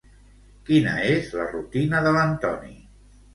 [0.69, 2.75] Quina és la rutina de l'Antoni?